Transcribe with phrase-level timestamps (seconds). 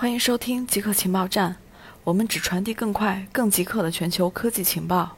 [0.00, 1.56] 欢迎收听极客情报站，
[2.04, 5.14] 我们只传递更快、更极客的全球科技情报。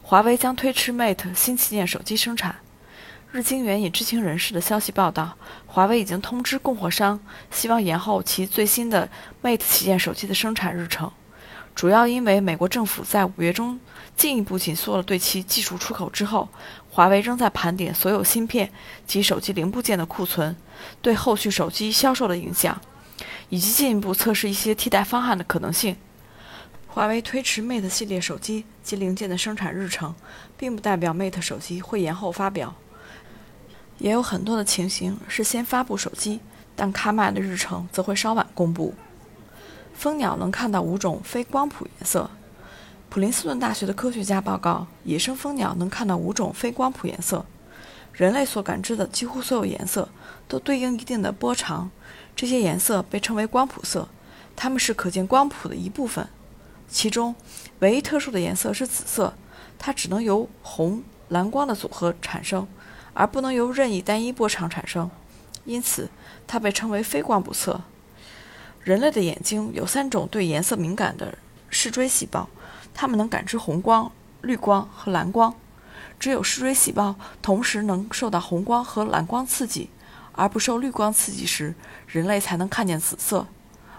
[0.00, 2.56] 华为将推迟 Mate 新旗舰手机生产。
[3.30, 5.36] 日经援引知情人士的消息报道，
[5.66, 9.10] 华为已经通知供货商，希望延后其最新的
[9.42, 11.12] Mate 旗舰手机的生产日程，
[11.74, 13.78] 主要因为美国政府在五月中
[14.16, 16.48] 进一步紧缩了对其技术出口之后，
[16.88, 18.72] 华为仍在盘点所有芯片
[19.06, 20.56] 及手机零部件的库存
[21.02, 22.80] 对后续手机销售的影响。
[23.48, 25.96] 以及进一步测试一些替代方案的可能性。
[26.86, 30.14] 华为推迟 Mate 系列手机及零件的生产日程，
[30.56, 32.74] 并不代表 Mate 手机会延后发表。
[33.98, 36.40] 也有很多的情形是先发布手机，
[36.74, 38.94] 但开卖的日程则会稍晚公布。
[39.94, 42.30] 蜂鸟能看到五种非光谱颜色。
[43.08, 47.44] 普林斯顿大学的科学家报告，野生蜂鸟能看到五种非光谱颜色。
[48.18, 50.08] 人类所感知的几乎所有颜色
[50.48, 51.88] 都对应一定的波长。
[52.34, 54.08] 这些颜色被称为光谱色，
[54.56, 56.28] 它们是可见光谱的一部分。
[56.88, 57.36] 其中，
[57.78, 59.34] 唯一特殊的颜色是紫色，
[59.78, 62.66] 它只能由红、蓝光的组合产生，
[63.14, 65.08] 而不能由任意单一波长产生，
[65.64, 66.10] 因此
[66.48, 67.82] 它被称为非光谱色。
[68.82, 71.38] 人类的眼睛有三种对颜色敏感的
[71.70, 72.48] 视锥细胞，
[72.92, 74.10] 它们能感知红光、
[74.42, 75.54] 绿光和蓝光。
[76.18, 79.90] 只有视锥细胞同时能受到红光和蓝光刺激。
[80.32, 81.74] 而不受绿光刺激时，
[82.06, 83.48] 人类才能看见紫色。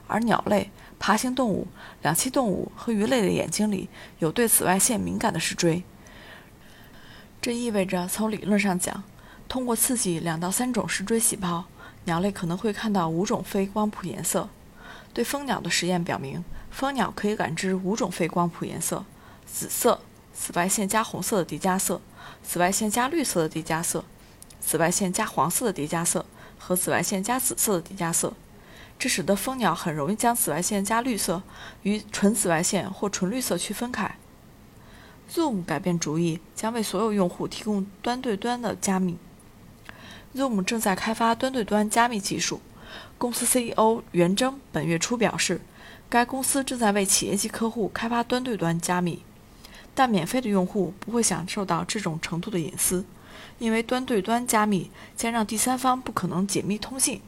[0.07, 1.67] 而鸟类、爬行动物、
[2.01, 3.89] 两栖动物和鱼类的眼睛里
[4.19, 5.83] 有对紫外线敏感的视锥。
[7.41, 9.03] 这意味着，从理论上讲，
[9.49, 11.65] 通过刺激两到三种视锥细胞，
[12.05, 14.47] 鸟类可能会看到五种非光谱颜色。
[15.13, 19.03] 对蜂鸟的实验表明，蜂鸟可以感知五种非光谱颜色：
[19.45, 19.99] 紫色、
[20.41, 21.99] 紫外线加红色的叠加色、
[22.41, 24.05] 紫外线加绿色的叠加色。
[24.61, 26.25] 紫外线加黄色的叠加色
[26.57, 28.33] 和紫外线加紫色的叠加色，
[28.97, 31.41] 这使得蜂鸟很容易将紫外线加绿色
[31.83, 34.15] 与纯紫外线或纯绿色区分开。
[35.31, 39.17] Zoom 改变主意，将为所有用户提供端对端的加密。
[40.35, 42.61] Zoom 正在开发端对端加密技术。
[43.17, 45.61] 公司 CEO 袁征本月初表示，
[46.09, 49.23] 该公司正在为企业级客户开发端对端加密，
[49.93, 53.05] 但免费的用户不会享受到这种程度的隐私。
[53.57, 57.21] 因为端对端加密将让第三方不可能解密通信，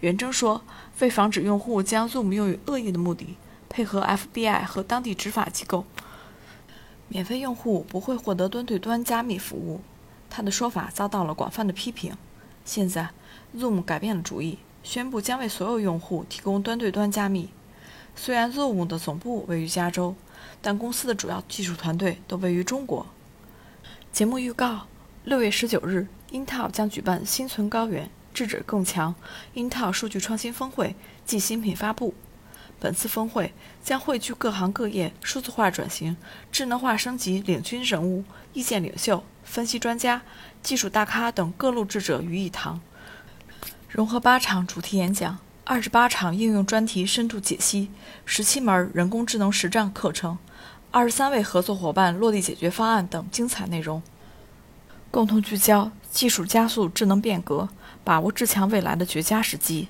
[0.00, 0.62] 袁征说，
[0.98, 3.36] 为防止用户将 Zoom 用于恶意的目的，
[3.68, 5.84] 配合 FBI 和当地执法机构，
[7.08, 9.80] 免费用户不会获得端对端加密服务。
[10.28, 12.16] 他的说法遭到了广泛的批评。
[12.64, 13.10] 现在
[13.56, 17.50] ，Zoom 改变了主意，宣布将为所有用户提供端对端加密。
[18.16, 20.16] 虽然 Zoom 的总部位于加州，
[20.60, 23.06] 但公司的主要技术团队都位于中国。
[24.12, 24.86] 节目预告。
[25.24, 29.12] 六月十九日，Intel 将举办“心存高原，智者更强
[29.56, 30.94] ”Intel 数据创新峰会
[31.26, 32.14] 暨新品发布。
[32.78, 33.52] 本次峰会
[33.82, 36.16] 将汇聚各行各业数字化转型、
[36.52, 40.22] 智能化升级领军人物、意见领袖、分析专家、
[40.62, 42.80] 技术大咖等各路智者于一堂，
[43.88, 45.38] 融合八场主题演讲、
[45.68, 47.90] 二十八场应用专题深度解析、
[48.24, 50.38] 十七门人工智能实战课程、
[50.92, 54.00] 二十三位合作伙伴落地解决方案等精彩内容。
[55.10, 57.68] 共同聚焦技术加速智能变革，
[58.04, 59.88] 把握智强未来的绝佳时机。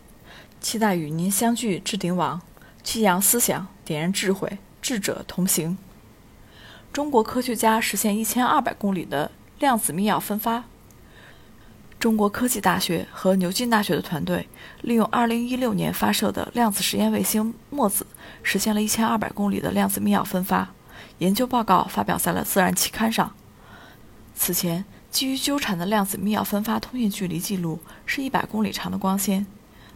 [0.63, 2.41] 期待与您相聚置顶网，
[2.83, 5.77] 激扬思想，点燃智慧，智者同行。
[6.91, 10.65] 中国科学家实现一千二百公里的量子密钥分发。
[11.99, 14.49] 中国科技大学和牛津大学的团队
[14.83, 18.07] 利用二零一六年发射的量子实验卫星墨子，
[18.43, 20.69] 实现了一千二百公里的量子密钥分发。
[21.19, 23.33] 研究报告发表在了《自然》期刊上。
[24.35, 24.85] 此前。
[25.09, 29.47] 基于纠缠的量子密钥分发通信距离记录是一百公里长的光纤。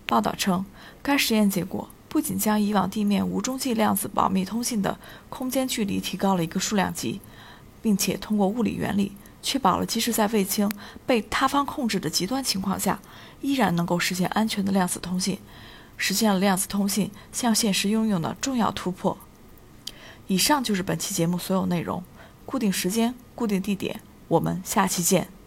[0.07, 0.65] 报道称，
[1.03, 7.21] 该实验结果不仅将以往地面无中继量子保密通信的空间距离提高了一个数量级，
[7.83, 9.13] 并且通过物理原理
[9.43, 10.71] 确保了即使在卫星
[11.07, 13.01] 被塌方控制的极端情况下，
[13.41, 15.39] 依然能够实现安全的量子通信，
[15.97, 19.17] 实现了量子通信向现实应用的重要突破。
[20.27, 22.03] 以上就是本期节目所有内容。
[22.47, 24.01] 固定时间，固定地点。
[24.27, 25.40] 我们下期见。